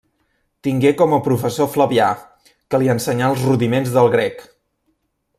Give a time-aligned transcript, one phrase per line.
[0.67, 2.07] Tingué com a professor Flavià,
[2.73, 4.43] que li ensenyà els rudiments del grec.